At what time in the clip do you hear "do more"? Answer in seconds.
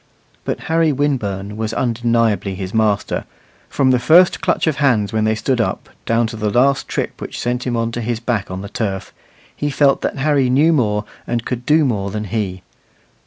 11.67-12.09